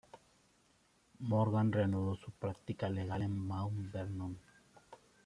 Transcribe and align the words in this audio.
Morgan 1.19 1.71
reanudó 1.71 2.15
su 2.15 2.31
práctica 2.31 2.89
legal 2.89 3.21
en 3.21 3.37
Mount 3.37 3.91
Vernon. 3.93 4.35